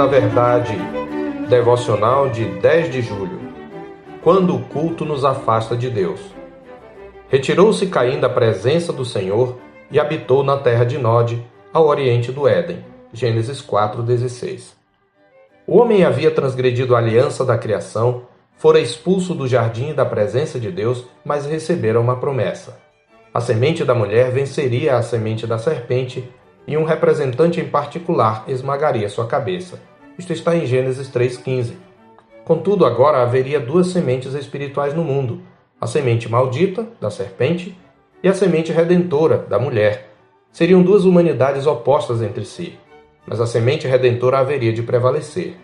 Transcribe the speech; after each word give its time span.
da 0.00 0.06
Verdade, 0.06 0.78
devocional 1.46 2.30
de 2.30 2.46
10 2.46 2.90
de 2.90 3.02
julho. 3.02 3.38
Quando 4.22 4.56
o 4.56 4.62
culto 4.62 5.04
nos 5.04 5.26
afasta 5.26 5.76
de 5.76 5.90
Deus. 5.90 6.22
Retirou-se 7.28 7.86
Caim 7.86 8.18
da 8.18 8.30
presença 8.30 8.94
do 8.94 9.04
Senhor 9.04 9.58
e 9.90 10.00
habitou 10.00 10.42
na 10.42 10.56
terra 10.56 10.84
de 10.84 10.96
Nod, 10.96 11.46
ao 11.70 11.86
oriente 11.86 12.32
do 12.32 12.48
Éden. 12.48 12.82
Gênesis 13.12 13.60
4:16. 13.60 14.74
O 15.66 15.76
homem 15.76 16.02
havia 16.02 16.30
transgredido 16.30 16.96
a 16.96 16.98
aliança 16.98 17.44
da 17.44 17.58
criação, 17.58 18.22
fora 18.56 18.80
expulso 18.80 19.34
do 19.34 19.46
jardim 19.46 19.92
da 19.92 20.06
presença 20.06 20.58
de 20.58 20.70
Deus, 20.70 21.04
mas 21.22 21.44
recebera 21.44 22.00
uma 22.00 22.16
promessa. 22.16 22.80
A 23.34 23.40
semente 23.42 23.84
da 23.84 23.94
mulher 23.94 24.30
venceria 24.30 24.96
a 24.96 25.02
semente 25.02 25.46
da 25.46 25.58
serpente 25.58 26.26
e 26.66 26.74
um 26.78 26.84
representante 26.84 27.60
em 27.60 27.68
particular 27.68 28.44
esmagaria 28.48 29.10
sua 29.10 29.26
cabeça. 29.26 29.89
Isto 30.20 30.34
está 30.34 30.54
em 30.54 30.66
Gênesis 30.66 31.08
3,15. 31.10 31.76
Contudo, 32.44 32.84
agora 32.84 33.22
haveria 33.22 33.58
duas 33.58 33.86
sementes 33.86 34.34
espirituais 34.34 34.92
no 34.92 35.02
mundo: 35.02 35.40
a 35.80 35.86
semente 35.86 36.30
maldita, 36.30 36.86
da 37.00 37.10
serpente, 37.10 37.74
e 38.22 38.28
a 38.28 38.34
semente 38.34 38.70
redentora, 38.70 39.38
da 39.38 39.58
mulher. 39.58 40.10
Seriam 40.52 40.82
duas 40.82 41.06
humanidades 41.06 41.66
opostas 41.66 42.20
entre 42.20 42.44
si, 42.44 42.78
mas 43.26 43.40
a 43.40 43.46
semente 43.46 43.88
redentora 43.88 44.40
haveria 44.40 44.74
de 44.74 44.82
prevalecer. 44.82 45.56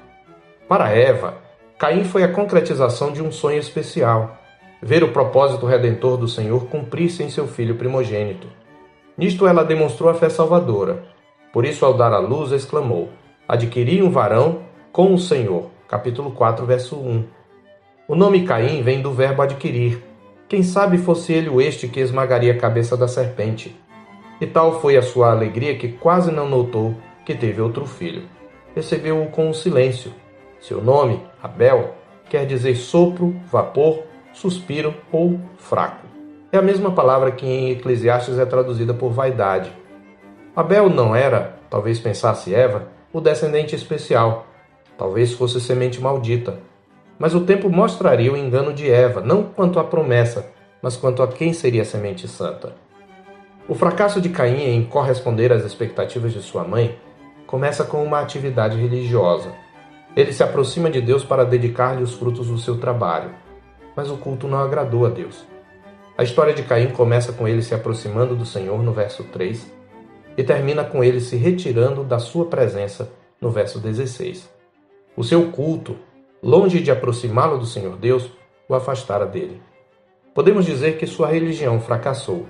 Para 0.67 0.89
Eva, 0.89 1.35
Caim 1.79 2.05
foi 2.05 2.23
a 2.23 2.33
concretização 2.33 3.13
de 3.13 3.23
um 3.23 3.31
sonho 3.31 3.59
especial: 3.59 4.39
ver 4.81 5.05
o 5.05 5.13
propósito 5.13 5.67
redentor 5.67 6.17
do 6.17 6.29
Senhor 6.29 6.65
cumprir-se 6.69 7.23
em 7.23 7.29
seu 7.29 7.47
filho 7.47 7.75
primogênito. 7.75 8.49
Nisto 9.19 9.47
ela 9.47 9.63
demonstrou 9.63 10.09
a 10.09 10.15
fé 10.15 10.31
salvadora. 10.31 11.05
Por 11.53 11.67
isso, 11.67 11.85
ao 11.85 11.93
dar 11.93 12.15
à 12.15 12.19
luz, 12.19 12.53
exclamou: 12.53 13.11
Adquiri 13.49 14.03
um 14.03 14.11
varão 14.11 14.63
com 14.91 15.15
o 15.15 15.19
Senhor. 15.19 15.71
Capítulo 15.87 16.33
4, 16.33 16.67
verso 16.67 16.97
1. 16.97 17.25
O 18.09 18.17
nome 18.17 18.45
Caim 18.45 18.83
vem 18.83 19.01
do 19.01 19.13
verbo 19.13 19.41
adquirir. 19.41 20.03
Quem 20.49 20.65
sabe 20.65 20.99
fosse 20.99 21.33
ele 21.33 21.49
o 21.49 21.61
este 21.61 21.87
que 21.87 22.01
esmagaria 22.01 22.53
a 22.53 22.59
cabeça 22.59 22.97
da 22.97 23.07
serpente. 23.07 23.81
E 24.41 24.47
tal 24.49 24.81
foi 24.81 24.97
a 24.97 25.03
sua 25.03 25.31
alegria 25.31 25.77
que 25.77 25.93
quase 25.93 26.33
não 26.33 26.49
notou 26.49 26.97
que 27.25 27.37
teve 27.37 27.61
outro 27.61 27.87
filho. 27.87 28.25
Recebeu-o 28.75 29.27
com 29.27 29.49
um 29.49 29.55
silêncio. 29.55 30.13
Seu 30.59 30.83
nome, 30.83 31.23
Abel, 31.41 31.95
quer 32.29 32.47
dizer 32.47 32.75
sopro, 32.75 33.33
vapor, 33.49 34.03
suspiro 34.33 34.93
ou 35.13 35.39
fraco. 35.57 36.05
É 36.51 36.59
a 36.59 36.63
mesma 36.63 36.91
palavra 36.91 37.31
que 37.31 37.47
em 37.47 37.71
Eclesiastes 37.71 38.41
é 38.41 38.45
traduzida 38.45 38.93
por 38.93 39.13
vaidade. 39.13 39.71
Abel 40.57 40.91
não 40.91 41.15
era, 41.15 41.61
talvez 41.71 42.01
pensasse 42.01 42.53
Eva, 42.53 42.96
o 43.17 43.21
descendente 43.21 43.75
especial. 43.75 44.47
Talvez 44.99 45.33
fosse 45.33 45.59
semente 45.59 46.01
maldita. 46.01 46.59
Mas 47.19 47.35
o 47.35 47.41
tempo 47.41 47.71
mostraria 47.71 48.31
o 48.31 48.37
engano 48.37 48.75
de 48.75 48.91
Eva, 48.91 49.23
não 49.23 49.43
quanto 49.43 49.79
à 49.79 49.85
promessa, 49.85 50.53
mas 50.83 50.97
quanto 50.97 51.23
a 51.23 51.29
quem 51.29 51.55
seria 51.55 51.81
a 51.81 51.85
semente 51.85 52.29
santa. 52.29 52.75
O 53.67 53.75
fracasso 53.75 54.21
de 54.21 54.29
Caim 54.29 54.61
em 54.61 54.85
corresponder 54.85 55.51
às 55.51 55.65
expectativas 55.65 56.35
de 56.35 56.43
sua 56.43 56.63
mãe 56.63 56.99
começa 57.47 57.85
com 57.85 58.05
uma 58.05 58.21
atividade 58.21 58.77
religiosa. 58.77 59.51
Ele 60.15 60.33
se 60.33 60.43
aproxima 60.43 60.91
de 60.91 61.01
Deus 61.01 61.25
para 61.25 61.45
dedicar-lhe 61.45 62.03
os 62.03 62.13
frutos 62.13 62.49
do 62.49 62.59
seu 62.59 62.79
trabalho, 62.79 63.31
mas 63.97 64.11
o 64.11 64.19
culto 64.19 64.47
não 64.47 64.59
agradou 64.59 65.07
a 65.07 65.09
Deus. 65.09 65.43
A 66.19 66.23
história 66.23 66.53
de 66.53 66.63
Caim 66.65 66.91
começa 66.91 67.33
com 67.33 67.49
ele 67.49 67.63
se 67.63 67.75
aproximando 67.75 68.37
do 68.37 68.45
Senhor 68.45 68.83
no 68.83 68.93
verso 68.93 69.25
3 69.25 69.76
e 70.37 70.45
termina 70.45 70.85
com 70.85 71.03
ele 71.03 71.21
se 71.21 71.37
retirando 71.37 72.05
da 72.05 72.19
sua 72.19 72.47
presença 72.47 73.11
no 73.41 73.51
verso 73.51 73.79
16. 73.79 74.51
O 75.17 75.25
seu 75.25 75.51
culto, 75.51 75.97
longe 76.43 76.81
de 76.81 76.91
aproximá-lo 76.91 77.59
do 77.59 77.67
Senhor 77.67 77.97
Deus, 77.97 78.31
o 78.69 78.75
afastara 78.75 79.25
dele. 79.25 79.61
Podemos 80.35 80.67
dizer 80.67 80.99
que 80.99 81.07
sua 81.07 81.29
religião 81.29 81.81
fracassou. 81.81 82.47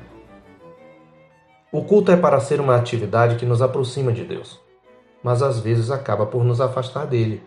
O 1.71 1.85
culto 1.85 2.11
é 2.11 2.17
para 2.17 2.41
ser 2.41 2.61
uma 2.61 2.75
atividade 2.75 3.37
que 3.37 3.47
nos 3.47 3.63
aproxima 3.63 4.13
de 4.13 4.25
Deus, 4.25 4.61
mas 5.23 5.43
às 5.43 5.61
vezes 5.61 5.91
acaba 5.91 6.27
por 6.27 6.43
nos 6.43 6.61
afastar 6.61 7.07
dele. 7.07 7.43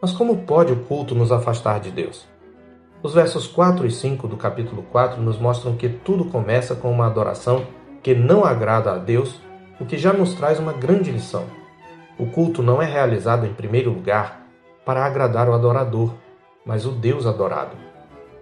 Mas 0.00 0.12
como 0.12 0.44
pode 0.44 0.72
o 0.72 0.84
culto 0.84 1.14
nos 1.14 1.32
afastar 1.32 1.80
de 1.80 1.90
Deus? 1.90 2.26
Os 3.02 3.14
versos 3.14 3.46
4 3.46 3.86
e 3.86 3.90
5 3.90 4.28
do 4.28 4.36
capítulo 4.36 4.82
4 4.92 5.22
nos 5.22 5.38
mostram 5.38 5.74
que 5.74 5.88
tudo 5.88 6.26
começa 6.26 6.74
com 6.74 6.90
uma 6.90 7.06
adoração 7.06 7.66
que 8.02 8.14
não 8.14 8.44
agrada 8.44 8.92
a 8.92 8.98
Deus, 8.98 9.40
o 9.80 9.84
que 9.84 9.98
já 9.98 10.12
nos 10.12 10.34
traz 10.34 10.58
uma 10.58 10.72
grande 10.72 11.10
lição. 11.10 11.44
O 12.18 12.26
culto 12.26 12.62
não 12.62 12.80
é 12.80 12.86
realizado 12.86 13.46
em 13.46 13.54
primeiro 13.54 13.90
lugar 13.90 14.46
para 14.84 15.04
agradar 15.04 15.48
o 15.48 15.54
adorador, 15.54 16.14
mas 16.64 16.86
o 16.86 16.90
Deus 16.90 17.26
adorado. 17.26 17.76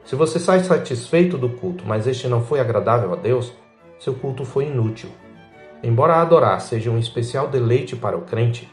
Se 0.05 0.17
você 0.17 0.39
sai 0.39 0.61
satisfeito 0.61 1.37
do 1.37 1.49
culto, 1.49 1.85
mas 1.87 2.07
este 2.07 2.27
não 2.29 2.43
foi 2.43 2.61
agradável 2.61 3.13
a 3.13 3.17
Deus, 3.17 3.53
seu 3.99 4.15
culto 4.15 4.45
foi 4.45 4.67
inútil. 4.67 5.11
Embora 5.83 6.17
adorar 6.17 6.61
seja 6.61 6.91
um 6.91 6.99
especial 6.99 7.49
deleite 7.49 7.95
para 7.95 8.17
o 8.17 8.23
crente, 8.23 8.69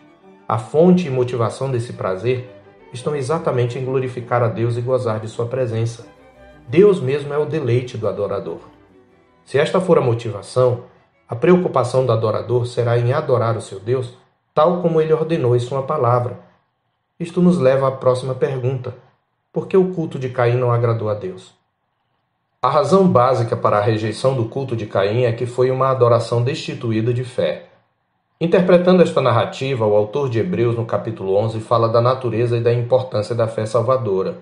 a 0.47 0.57
fonte 0.57 1.07
e 1.07 1.09
motivação 1.09 1.69
desse 1.69 1.93
prazer 1.93 2.49
estão 2.93 3.15
exatamente 3.15 3.77
em 3.77 3.85
glorificar 3.85 4.41
a 4.41 4.47
Deus 4.47 4.77
e 4.77 4.81
gozar 4.81 5.19
de 5.19 5.27
Sua 5.27 5.45
presença. 5.45 6.07
Deus 6.67 6.99
mesmo 6.99 7.33
é 7.33 7.37
o 7.37 7.45
deleite 7.45 7.97
do 7.97 8.07
adorador. 8.07 8.59
Se 9.45 9.59
esta 9.59 9.79
for 9.79 9.97
a 9.97 10.01
motivação, 10.01 10.85
a 11.29 11.35
preocupação 11.35 12.05
do 12.05 12.11
adorador 12.11 12.65
será 12.65 12.97
em 12.97 13.13
adorar 13.13 13.55
o 13.55 13.61
seu 13.61 13.79
Deus, 13.79 14.13
tal 14.53 14.81
como 14.81 14.99
ele 14.99 15.13
ordenou 15.13 15.55
em 15.55 15.59
Sua 15.59 15.83
palavra. 15.83 16.39
Isto 17.19 17.41
nos 17.41 17.59
leva 17.59 17.87
à 17.87 17.91
próxima 17.91 18.33
pergunta: 18.35 18.95
por 19.53 19.67
que 19.67 19.77
o 19.77 19.93
culto 19.93 20.19
de 20.19 20.29
Caim 20.29 20.57
não 20.57 20.71
agradou 20.71 21.09
a 21.09 21.13
Deus? 21.13 21.53
A 22.61 22.69
razão 22.69 23.07
básica 23.07 23.55
para 23.55 23.77
a 23.77 23.81
rejeição 23.81 24.35
do 24.35 24.45
culto 24.45 24.75
de 24.75 24.87
Caim 24.87 25.25
é 25.25 25.31
que 25.31 25.45
foi 25.45 25.69
uma 25.69 25.89
adoração 25.89 26.41
destituída 26.43 27.13
de 27.13 27.23
fé. 27.23 27.67
Interpretando 28.41 29.03
esta 29.03 29.21
narrativa, 29.21 29.85
o 29.85 29.95
autor 29.95 30.27
de 30.29 30.39
Hebreus, 30.39 30.75
no 30.75 30.85
capítulo 30.85 31.35
11, 31.35 31.59
fala 31.59 31.87
da 31.87 32.01
natureza 32.01 32.57
e 32.57 32.61
da 32.61 32.73
importância 32.73 33.35
da 33.35 33.47
fé 33.47 33.67
salvadora. 33.67 34.39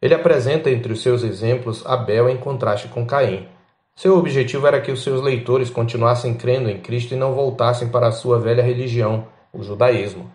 Ele 0.00 0.14
apresenta 0.14 0.70
entre 0.70 0.92
os 0.92 1.00
seus 1.00 1.22
exemplos 1.22 1.84
Abel 1.86 2.28
em 2.28 2.36
contraste 2.36 2.88
com 2.88 3.06
Caim. 3.06 3.48
Seu 3.94 4.16
objetivo 4.16 4.66
era 4.66 4.80
que 4.80 4.90
os 4.90 5.02
seus 5.02 5.20
leitores 5.20 5.70
continuassem 5.70 6.34
crendo 6.34 6.70
em 6.70 6.80
Cristo 6.80 7.14
e 7.14 7.16
não 7.16 7.34
voltassem 7.34 7.88
para 7.88 8.08
a 8.08 8.12
sua 8.12 8.38
velha 8.38 8.62
religião, 8.62 9.26
o 9.52 9.62
judaísmo. 9.62 10.30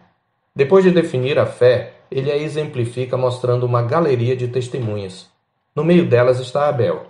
Depois 0.55 0.83
de 0.83 0.91
definir 0.91 1.39
a 1.39 1.45
fé, 1.45 1.93
ele 2.09 2.31
a 2.31 2.37
exemplifica 2.37 3.17
mostrando 3.17 3.65
uma 3.65 3.81
galeria 3.81 4.35
de 4.35 4.47
testemunhas. 4.47 5.27
No 5.75 5.83
meio 5.83 6.07
delas 6.07 6.39
está 6.39 6.69
Abel. 6.69 7.07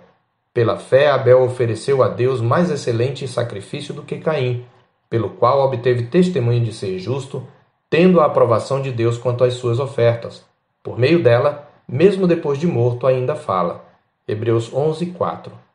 Pela 0.52 0.76
fé, 0.76 1.10
Abel 1.10 1.42
ofereceu 1.42 2.02
a 2.02 2.08
Deus 2.08 2.40
mais 2.40 2.70
excelente 2.70 3.28
sacrifício 3.28 3.94
do 3.94 4.02
que 4.02 4.18
Caim, 4.18 4.64
pelo 5.08 5.30
qual 5.30 5.60
obteve 5.60 6.04
testemunho 6.06 6.64
de 6.64 6.72
ser 6.72 6.98
justo, 6.98 7.46
tendo 7.88 8.20
a 8.20 8.26
aprovação 8.26 8.82
de 8.82 8.90
Deus 8.90 9.16
quanto 9.16 9.44
às 9.44 9.54
suas 9.54 9.78
ofertas. 9.78 10.44
Por 10.82 10.98
meio 10.98 11.22
dela, 11.22 11.68
mesmo 11.86 12.26
depois 12.26 12.58
de 12.58 12.66
morto, 12.66 13.06
ainda 13.06 13.34
fala. 13.34 13.84
Hebreus 14.26 14.72
11, 14.72 15.06
4. 15.06 15.67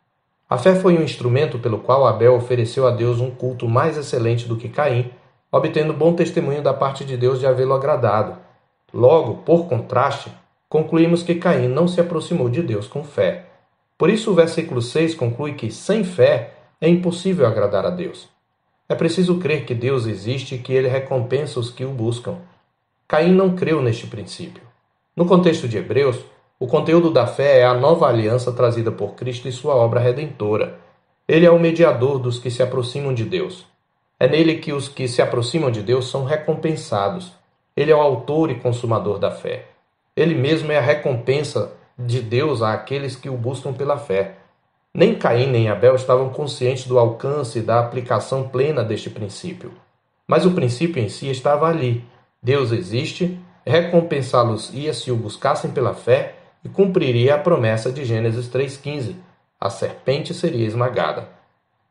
A 0.53 0.57
fé 0.59 0.75
foi 0.75 0.95
um 0.95 1.01
instrumento 1.01 1.57
pelo 1.57 1.79
qual 1.79 2.05
Abel 2.05 2.35
ofereceu 2.35 2.85
a 2.85 2.91
Deus 2.91 3.19
um 3.19 3.31
culto 3.31 3.67
mais 3.67 3.97
excelente 3.97 4.47
do 4.47 4.55
que 4.55 4.69
Caim, 4.69 5.09
obtendo 5.51 5.95
bom 5.95 6.13
testemunho 6.13 6.61
da 6.61 6.71
parte 6.71 7.03
de 7.03 7.17
Deus 7.17 7.39
de 7.39 7.47
havê-lo 7.47 7.73
agradado. 7.73 8.37
Logo, 8.93 9.37
por 9.37 9.67
contraste, 9.67 10.31
concluímos 10.69 11.23
que 11.23 11.33
Caim 11.33 11.67
não 11.67 11.87
se 11.87 11.99
aproximou 11.99 12.49
de 12.49 12.61
Deus 12.61 12.87
com 12.87 13.03
fé. 13.03 13.47
Por 13.97 14.11
isso, 14.11 14.29
o 14.29 14.35
versículo 14.35 14.79
6 14.79 15.15
conclui 15.15 15.53
que, 15.53 15.71
sem 15.71 16.03
fé, 16.03 16.53
é 16.79 16.87
impossível 16.87 17.47
agradar 17.47 17.87
a 17.87 17.89
Deus. 17.89 18.29
É 18.87 18.93
preciso 18.93 19.39
crer 19.39 19.65
que 19.65 19.73
Deus 19.73 20.05
existe 20.05 20.53
e 20.53 20.59
que 20.59 20.71
ele 20.71 20.87
recompensa 20.87 21.59
os 21.59 21.71
que 21.71 21.83
o 21.83 21.89
buscam. 21.89 22.37
Caim 23.07 23.33
não 23.33 23.55
creu 23.55 23.81
neste 23.81 24.05
princípio. 24.05 24.61
No 25.15 25.25
contexto 25.25 25.67
de 25.67 25.79
Hebreus, 25.79 26.23
o 26.63 26.67
conteúdo 26.67 27.11
da 27.11 27.27
fé 27.27 27.59
é 27.59 27.65
a 27.65 27.73
nova 27.73 28.07
aliança 28.07 28.49
trazida 28.49 28.89
por 28.89 29.15
Cristo 29.15 29.49
e 29.49 29.51
sua 29.51 29.75
obra 29.75 29.99
redentora. 29.99 30.79
Ele 31.27 31.45
é 31.45 31.51
o 31.51 31.59
mediador 31.59 32.17
dos 32.17 32.39
que 32.39 32.49
se 32.49 32.63
aproximam 32.63 33.13
de 33.13 33.25
Deus. 33.25 33.65
É 34.17 34.29
nele 34.29 34.55
que 34.55 34.71
os 34.71 34.87
que 34.87 35.05
se 35.05 35.21
aproximam 35.21 35.69
de 35.69 35.81
Deus 35.81 36.09
são 36.09 36.23
recompensados. 36.23 37.33
Ele 37.75 37.91
é 37.91 37.95
o 37.97 37.99
autor 37.99 38.49
e 38.49 38.55
consumador 38.55 39.19
da 39.19 39.29
fé. 39.29 39.65
Ele 40.15 40.35
mesmo 40.35 40.71
é 40.71 40.77
a 40.77 40.81
recompensa 40.81 41.73
de 41.99 42.21
Deus 42.21 42.61
àqueles 42.61 43.17
que 43.17 43.29
o 43.29 43.35
buscam 43.35 43.73
pela 43.73 43.97
fé. 43.97 44.35
Nem 44.93 45.15
Caim 45.15 45.47
nem 45.47 45.67
Abel 45.67 45.95
estavam 45.95 46.29
conscientes 46.29 46.87
do 46.87 46.97
alcance 46.97 47.59
e 47.59 47.61
da 47.61 47.77
aplicação 47.77 48.47
plena 48.47 48.85
deste 48.85 49.09
princípio. 49.09 49.73
Mas 50.25 50.45
o 50.45 50.51
princípio 50.51 51.03
em 51.03 51.09
si 51.09 51.29
estava 51.29 51.67
ali. 51.67 52.05
Deus 52.41 52.71
existe, 52.71 53.37
recompensá-los-ia 53.65 54.93
se 54.93 55.11
o 55.11 55.17
buscassem 55.17 55.69
pela 55.69 55.93
fé 55.93 56.35
e 56.63 56.69
cumpriria 56.69 57.35
a 57.35 57.39
promessa 57.39 57.91
de 57.91 58.05
Gênesis 58.05 58.47
3,15: 58.47 59.15
a 59.59 59.69
serpente 59.69 60.33
seria 60.33 60.67
esmagada. 60.67 61.29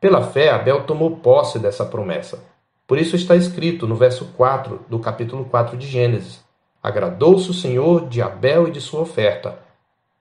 Pela 0.00 0.22
fé, 0.22 0.50
Abel 0.50 0.84
tomou 0.84 1.16
posse 1.16 1.58
dessa 1.58 1.84
promessa. 1.84 2.44
Por 2.86 2.98
isso 2.98 3.16
está 3.16 3.34
escrito 3.36 3.86
no 3.86 3.94
verso 3.94 4.26
4 4.36 4.84
do 4.88 4.98
capítulo 4.98 5.44
4 5.44 5.76
de 5.76 5.86
Gênesis: 5.86 6.44
Agradou-se 6.82 7.50
o 7.50 7.54
Senhor 7.54 8.08
de 8.08 8.20
Abel 8.20 8.68
e 8.68 8.70
de 8.70 8.80
sua 8.80 9.00
oferta, 9.00 9.58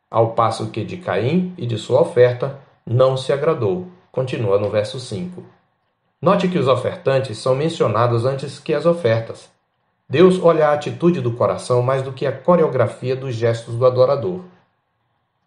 ao 0.09 0.31
passo 0.31 0.69
que 0.69 0.85
de 0.85 0.97
Caim 0.97 1.53
e 1.57 1.65
de 1.65 1.77
sua 1.77 2.01
oferta 2.01 2.59
não 2.85 3.17
se 3.17 3.33
agradou. 3.33 3.87
Continua 4.11 4.59
no 4.59 4.69
verso 4.69 4.99
5. 4.99 5.43
Note 6.21 6.47
que 6.47 6.59
os 6.59 6.67
ofertantes 6.67 7.37
são 7.37 7.55
mencionados 7.55 8.25
antes 8.25 8.59
que 8.59 8.73
as 8.73 8.85
ofertas. 8.85 9.49
Deus 10.11 10.43
olha 10.43 10.67
a 10.67 10.73
atitude 10.73 11.21
do 11.21 11.31
coração 11.31 11.81
mais 11.81 12.03
do 12.03 12.11
que 12.11 12.25
a 12.25 12.33
coreografia 12.33 13.15
dos 13.15 13.33
gestos 13.33 13.75
do 13.75 13.85
adorador. 13.85 14.41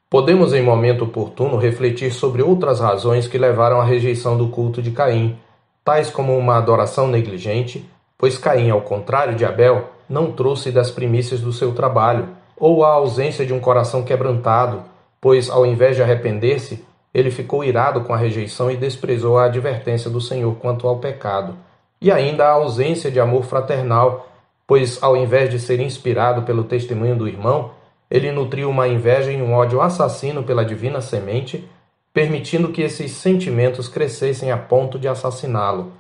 Podemos, 0.09 0.55
em 0.55 0.63
momento 0.63 1.05
oportuno, 1.05 1.59
refletir 1.59 2.11
sobre 2.15 2.41
outras 2.41 2.81
razões 2.81 3.29
que 3.29 3.37
levaram 3.37 3.79
à 3.79 3.85
rejeição 3.85 4.39
do 4.39 4.49
culto 4.49 4.81
de 4.81 4.91
Caim, 4.91 5.39
tais 5.85 6.09
como 6.09 6.35
uma 6.35 6.57
adoração 6.57 7.07
negligente, 7.07 7.87
pois 8.17 8.39
Caim, 8.39 8.71
ao 8.71 8.81
contrário 8.81 9.35
de 9.35 9.45
Abel, 9.45 9.91
não 10.09 10.33
trouxe 10.33 10.71
das 10.71 10.91
primícias 10.91 11.43
do 11.43 11.53
seu 11.53 11.75
trabalho, 11.75 12.31
ou 12.57 12.87
a 12.87 12.93
ausência 12.93 13.45
de 13.45 13.53
um 13.53 13.61
coração 13.61 14.03
quebrantado, 14.03 14.83
pois, 15.21 15.51
ao 15.51 15.67
invés 15.67 15.95
de 15.95 16.03
arrepender-se, 16.03 16.83
ele 17.13 17.31
ficou 17.31 17.63
irado 17.63 18.01
com 18.01 18.15
a 18.15 18.17
rejeição 18.17 18.71
e 18.71 18.79
desprezou 18.79 19.37
a 19.37 19.45
advertência 19.45 20.11
do 20.11 20.23
Senhor 20.23 20.55
quanto 20.55 20.89
ao 20.89 21.01
pecado, 21.01 21.55
e 22.01 22.11
ainda 22.11 22.47
a 22.47 22.53
ausência 22.53 23.11
de 23.11 23.21
amor 23.21 23.45
fraternal, 23.45 24.31
pois, 24.67 25.03
ao 25.03 25.17
invés 25.17 25.51
de 25.51 25.59
ser 25.59 25.81
inspirado 25.81 26.43
pelo 26.43 26.65
testemunho 26.65 27.17
do 27.17 27.29
irmão, 27.29 27.73
ele 28.11 28.31
nutriu 28.31 28.71
uma 28.71 28.87
inveja 28.87 29.33
e 29.33 29.41
um 29.41 29.53
ódio 29.55 29.81
assassino 29.81 30.43
pela 30.43 30.65
divina 30.65 31.01
semente, 31.01 31.69
permitindo 32.13 32.69
que 32.69 32.83
esses 32.83 33.13
sentimentos 33.13 33.89
crescessem 33.89 34.53
a 34.53 34.57
ponto 34.57 34.99
de 34.99 35.09
assassiná-lo. 35.09 35.93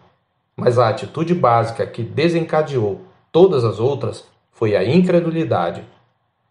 Mas 0.56 0.78
a 0.78 0.88
atitude 0.88 1.34
básica 1.34 1.86
que 1.86 2.02
desencadeou 2.02 3.02
todas 3.32 3.64
as 3.64 3.80
outras 3.80 4.24
foi 4.52 4.76
a 4.76 4.84
incredulidade. 4.84 5.82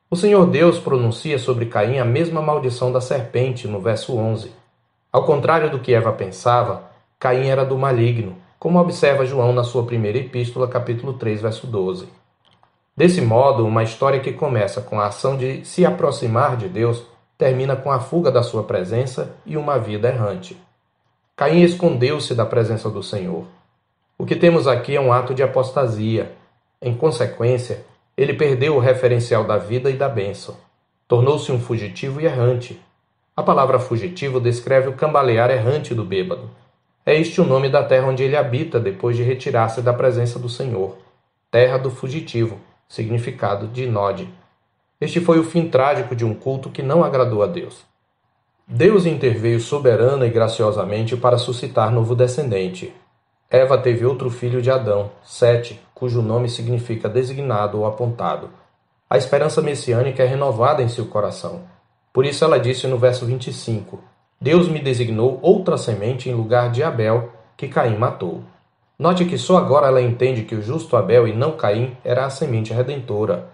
O 0.09 0.15
Senhor 0.15 0.45
Deus 0.45 0.77
pronuncia 0.77 1.39
sobre 1.39 1.65
Caim 1.67 1.97
a 1.97 2.05
mesma 2.05 2.41
maldição 2.41 2.91
da 2.91 2.99
serpente 2.99 3.67
no 3.67 3.79
verso 3.79 4.15
11. 4.15 4.51
Ao 5.11 5.23
contrário 5.25 5.71
do 5.71 5.79
que 5.79 5.93
Eva 5.93 6.11
pensava, 6.11 6.83
Caim 7.17 7.47
era 7.47 7.63
do 7.63 7.77
maligno, 7.77 8.35
como 8.63 8.79
observa 8.79 9.25
João 9.25 9.51
na 9.51 9.65
sua 9.65 9.83
primeira 9.83 10.17
epístola, 10.17 10.69
capítulo 10.69 11.11
3, 11.15 11.41
verso 11.41 11.67
12. 11.67 12.07
Desse 12.95 13.19
modo, 13.19 13.65
uma 13.65 13.83
história 13.83 14.21
que 14.21 14.31
começa 14.31 14.79
com 14.79 15.01
a 15.01 15.07
ação 15.07 15.35
de 15.35 15.65
se 15.65 15.85
aproximar 15.85 16.55
de 16.55 16.69
Deus 16.69 17.03
termina 17.37 17.75
com 17.75 17.91
a 17.91 17.99
fuga 17.99 18.31
da 18.31 18.41
sua 18.41 18.63
presença 18.63 19.35
e 19.45 19.57
uma 19.57 19.77
vida 19.77 20.07
errante. 20.07 20.57
Caim 21.35 21.61
escondeu-se 21.61 22.33
da 22.33 22.45
presença 22.45 22.89
do 22.89 23.03
Senhor. 23.03 23.43
O 24.17 24.25
que 24.25 24.33
temos 24.33 24.65
aqui 24.65 24.95
é 24.95 25.01
um 25.01 25.11
ato 25.11 25.33
de 25.33 25.43
apostasia. 25.43 26.31
Em 26.81 26.95
consequência, 26.95 27.85
ele 28.15 28.33
perdeu 28.33 28.77
o 28.77 28.79
referencial 28.79 29.43
da 29.43 29.57
vida 29.57 29.89
e 29.89 29.97
da 29.97 30.07
bênção. 30.07 30.55
Tornou-se 31.05 31.51
um 31.51 31.59
fugitivo 31.59 32.21
e 32.21 32.25
errante. 32.27 32.81
A 33.35 33.43
palavra 33.43 33.77
fugitivo 33.77 34.39
descreve 34.39 34.87
o 34.87 34.93
cambalear 34.93 35.51
errante 35.51 35.93
do 35.93 36.05
bêbado. 36.05 36.62
É 37.05 37.19
este 37.19 37.41
o 37.41 37.45
nome 37.45 37.69
da 37.69 37.83
terra 37.83 38.07
onde 38.07 38.23
ele 38.23 38.37
habita 38.37 38.79
depois 38.79 39.17
de 39.17 39.23
retirar-se 39.23 39.81
da 39.81 39.93
presença 39.93 40.39
do 40.39 40.47
Senhor. 40.47 40.97
Terra 41.51 41.77
do 41.77 41.91
fugitivo, 41.91 42.57
significado 42.87 43.67
de 43.67 43.85
Nod. 43.87 44.29
Este 45.01 45.19
foi 45.19 45.37
o 45.37 45.43
fim 45.43 45.67
trágico 45.67 46.15
de 46.15 46.23
um 46.23 46.33
culto 46.33 46.69
que 46.69 46.81
não 46.81 47.03
agradou 47.03 47.43
a 47.43 47.47
Deus. 47.47 47.83
Deus 48.65 49.05
interveio 49.05 49.59
soberana 49.59 50.25
e 50.25 50.29
graciosamente 50.29 51.17
para 51.17 51.37
suscitar 51.37 51.91
novo 51.91 52.15
descendente. 52.15 52.93
Eva 53.51 53.77
teve 53.77 54.05
outro 54.05 54.29
filho 54.29 54.61
de 54.61 54.71
Adão, 54.71 55.11
Sete, 55.25 55.81
cujo 55.93 56.21
nome 56.21 56.47
significa 56.47 57.09
designado 57.09 57.79
ou 57.79 57.85
apontado. 57.85 58.49
A 59.09 59.17
esperança 59.17 59.61
messiânica 59.61 60.23
é 60.23 60.25
renovada 60.25 60.81
em 60.81 60.87
seu 60.87 61.05
coração. 61.07 61.63
Por 62.13 62.25
isso 62.25 62.45
ela 62.45 62.57
disse 62.57 62.87
no 62.87 62.97
verso 62.97 63.25
25: 63.25 63.99
Deus 64.43 64.67
me 64.67 64.81
designou 64.81 65.39
outra 65.41 65.77
semente 65.77 66.29
em 66.29 66.33
lugar 66.33 66.69
de 66.69 66.83
Abel, 66.83 67.29
que 67.55 67.69
Caim 67.69 67.95
matou. 67.95 68.43
Note 68.99 69.23
que 69.23 69.37
só 69.37 69.55
agora 69.55 69.87
ela 69.87 70.01
entende 70.01 70.43
que 70.43 70.53
o 70.53 70.61
justo 70.61 70.97
Abel 70.97 71.25
e 71.29 71.33
não 71.33 71.53
Caim 71.53 71.95
era 72.03 72.25
a 72.25 72.29
semente 72.29 72.73
redentora. 72.73 73.47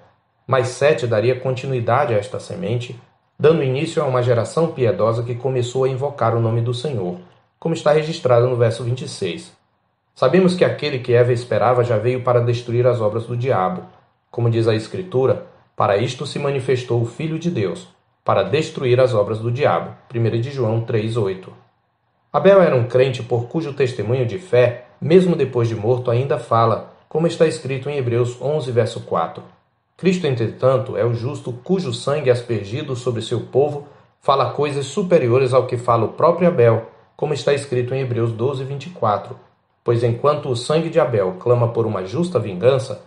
Mas 0.48 0.70
Sete 0.70 1.06
daria 1.06 1.40
continuidade 1.40 2.16
a 2.16 2.18
esta 2.18 2.40
semente, 2.40 3.00
dando 3.38 3.62
início 3.62 4.02
a 4.02 4.08
uma 4.08 4.24
geração 4.24 4.72
piedosa 4.72 5.22
que 5.22 5.36
começou 5.36 5.84
a 5.84 5.90
invocar 5.90 6.36
o 6.36 6.42
nome 6.42 6.60
do 6.60 6.74
Senhor, 6.74 7.18
como 7.60 7.76
está 7.76 7.92
registrado 7.92 8.50
no 8.50 8.56
verso 8.56 8.84
26. 8.84 9.54
Sabemos 10.16 10.56
que 10.56 10.66
aquele 10.66 10.98
que 10.98 11.14
Eva 11.14 11.32
esperava 11.32 11.84
já 11.84 12.00
veio 12.00 12.24
para 12.24 12.40
destruir 12.40 12.88
as 12.88 13.00
obras 13.00 13.28
do 13.28 13.38
diabo. 13.38 13.84
Como 14.32 14.50
diz 14.50 14.68
a 14.68 14.74
Escritura, 14.74 15.46
para 15.76 15.98
isto 15.98 16.26
se 16.26 16.40
manifestou 16.40 17.00
o 17.00 17.06
Filho 17.06 17.38
de 17.38 17.52
Deus, 17.52 17.88
para 18.24 18.44
destruir 18.44 19.00
as 19.00 19.14
obras 19.14 19.40
do 19.40 19.52
diabo. 19.52 19.96
1 20.14 20.42
de 20.42 20.52
João 20.52 20.82
3,8. 20.82 21.50
Abel 22.32 22.62
era 22.62 22.76
um 22.76 22.88
crente 22.88 23.24
por 23.24 23.48
cujo 23.48 23.74
testemunho 23.74 24.26
de 24.26 24.38
fé, 24.38 24.86
mesmo 25.02 25.36
depois 25.36 25.68
de 25.68 25.76
morto, 25.76 26.12
ainda 26.12 26.38
fala, 26.38 26.94
como 27.08 27.26
está 27.26 27.48
escrito 27.48 27.90
em 27.90 27.98
Hebreus 27.98 28.40
11, 28.40 28.72
verso 28.72 29.02
4. 29.02 29.42
Cristo, 29.98 30.28
entretanto, 30.28 30.96
é 30.96 31.04
o 31.04 31.14
justo 31.14 31.52
cujo 31.52 31.92
sangue 31.92 32.30
aspergido 32.30 32.96
sobre 32.96 33.22
seu 33.22 33.42
povo 33.42 33.88
fala 34.22 34.52
coisas 34.52 34.86
superiores 34.86 35.54
ao 35.54 35.66
que 35.66 35.78
fala 35.78 36.06
o 36.06 36.14
próprio 36.14 36.48
Abel, 36.48 36.88
como 37.16 37.34
está 37.34 37.54
escrito 37.54 37.94
em 37.94 38.02
Hebreus 38.02 38.32
12, 38.32 38.64
24. 38.64 39.36
Pois 39.84 40.04
enquanto 40.04 40.50
o 40.50 40.56
sangue 40.56 40.90
de 40.90 41.00
Abel 41.00 41.38
clama 41.40 41.70
por 41.70 41.86
uma 41.86 42.06
justa 42.06 42.38
vingança, 42.38 43.04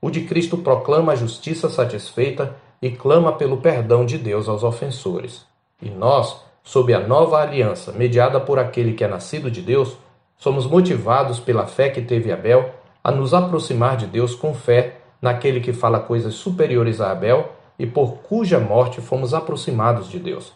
o 0.00 0.10
de 0.10 0.22
Cristo 0.22 0.58
proclama 0.58 1.12
a 1.12 1.16
justiça 1.16 1.70
satisfeita 1.70 2.54
e 2.80 2.90
clama 2.90 3.32
pelo 3.32 3.58
perdão 3.58 4.04
de 4.04 4.18
Deus 4.18 4.48
aos 4.48 4.62
ofensores. 4.62 5.46
E 5.80 5.90
nós, 5.90 6.40
sob 6.62 6.92
a 6.92 7.00
nova 7.00 7.38
aliança 7.40 7.92
mediada 7.92 8.40
por 8.40 8.58
aquele 8.58 8.92
que 8.92 9.04
é 9.04 9.08
nascido 9.08 9.50
de 9.50 9.62
Deus, 9.62 9.96
somos 10.36 10.66
motivados 10.66 11.40
pela 11.40 11.66
fé 11.66 11.88
que 11.88 12.02
teve 12.02 12.30
Abel 12.32 12.70
a 13.02 13.10
nos 13.10 13.32
aproximar 13.32 13.96
de 13.96 14.06
Deus 14.06 14.34
com 14.34 14.52
fé 14.54 14.96
naquele 15.20 15.60
que 15.60 15.72
fala 15.72 16.00
coisas 16.00 16.34
superiores 16.34 17.00
a 17.00 17.10
Abel 17.10 17.52
e 17.78 17.86
por 17.86 18.18
cuja 18.18 18.58
morte 18.58 19.00
fomos 19.00 19.32
aproximados 19.32 20.08
de 20.08 20.18
Deus. 20.18 20.52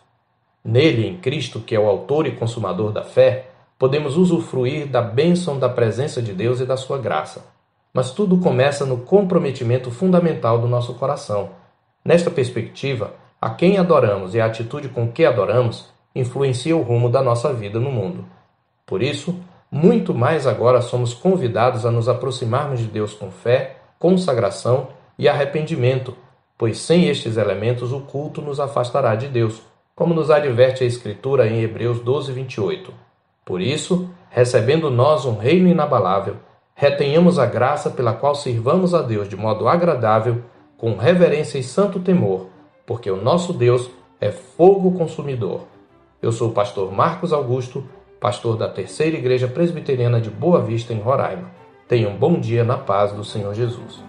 Nele, 0.62 1.06
em 1.06 1.16
Cristo, 1.16 1.60
que 1.60 1.74
é 1.74 1.80
o 1.80 1.88
autor 1.88 2.26
e 2.26 2.32
consumador 2.32 2.92
da 2.92 3.02
fé, 3.02 3.50
podemos 3.78 4.16
usufruir 4.16 4.86
da 4.86 5.00
bênção 5.00 5.58
da 5.58 5.68
presença 5.68 6.20
de 6.20 6.34
Deus 6.34 6.60
e 6.60 6.66
da 6.66 6.76
sua 6.76 6.98
graça. 6.98 7.46
Mas 7.94 8.10
tudo 8.10 8.38
começa 8.38 8.84
no 8.84 8.98
comprometimento 8.98 9.90
fundamental 9.90 10.58
do 10.58 10.68
nosso 10.68 10.94
coração 10.94 11.59
Nesta 12.04 12.30
perspectiva, 12.30 13.14
a 13.40 13.50
quem 13.50 13.78
adoramos 13.78 14.34
e 14.34 14.40
a 14.40 14.46
atitude 14.46 14.88
com 14.88 15.10
que 15.10 15.24
adoramos 15.24 15.90
influencia 16.14 16.76
o 16.76 16.82
rumo 16.82 17.08
da 17.08 17.22
nossa 17.22 17.52
vida 17.52 17.78
no 17.78 17.90
mundo. 17.90 18.24
Por 18.86 19.02
isso, 19.02 19.38
muito 19.70 20.12
mais 20.14 20.46
agora 20.46 20.80
somos 20.80 21.14
convidados 21.14 21.86
a 21.86 21.90
nos 21.90 22.08
aproximarmos 22.08 22.80
de 22.80 22.86
Deus 22.86 23.14
com 23.14 23.30
fé, 23.30 23.76
consagração 23.98 24.88
e 25.18 25.28
arrependimento, 25.28 26.16
pois 26.58 26.78
sem 26.78 27.08
estes 27.08 27.36
elementos 27.36 27.92
o 27.92 28.00
culto 28.00 28.42
nos 28.42 28.58
afastará 28.58 29.14
de 29.14 29.28
Deus, 29.28 29.62
como 29.94 30.14
nos 30.14 30.30
adverte 30.30 30.82
a 30.82 30.86
Escritura 30.86 31.46
em 31.46 31.62
Hebreus 31.62 32.00
12, 32.00 32.32
28. 32.32 32.92
Por 33.44 33.60
isso, 33.60 34.10
recebendo 34.30 34.90
nós 34.90 35.24
um 35.24 35.36
reino 35.36 35.68
inabalável, 35.68 36.36
retenhamos 36.74 37.38
a 37.38 37.46
graça 37.46 37.90
pela 37.90 38.14
qual 38.14 38.34
sirvamos 38.34 38.94
a 38.94 39.02
Deus 39.02 39.28
de 39.28 39.36
modo 39.36 39.68
agradável 39.68 40.42
com 40.80 40.96
reverência 40.96 41.58
e 41.58 41.62
santo 41.62 42.00
temor, 42.00 42.46
porque 42.86 43.10
o 43.10 43.22
nosso 43.22 43.52
Deus 43.52 43.90
é 44.18 44.30
fogo 44.30 44.92
consumidor. 44.92 45.66
Eu 46.22 46.32
sou 46.32 46.48
o 46.48 46.52
pastor 46.52 46.90
Marcos 46.90 47.34
Augusto, 47.34 47.84
pastor 48.18 48.56
da 48.56 48.66
Terceira 48.66 49.18
Igreja 49.18 49.46
Presbiteriana 49.46 50.22
de 50.22 50.30
Boa 50.30 50.62
Vista, 50.62 50.94
em 50.94 50.98
Roraima. 50.98 51.50
Tenha 51.86 52.08
um 52.08 52.16
bom 52.16 52.40
dia 52.40 52.64
na 52.64 52.78
paz 52.78 53.12
do 53.12 53.22
Senhor 53.22 53.54
Jesus. 53.54 54.02